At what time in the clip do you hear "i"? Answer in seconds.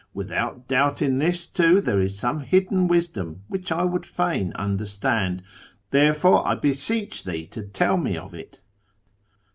3.71-3.83, 6.47-6.55